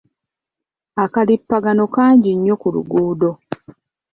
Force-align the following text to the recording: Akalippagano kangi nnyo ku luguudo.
Akalippagano 1.03 1.83
kangi 1.95 2.29
nnyo 2.35 2.55
ku 2.61 2.67
luguudo. 2.75 3.31